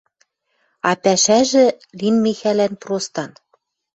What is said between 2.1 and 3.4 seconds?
Михӓлӓн простан: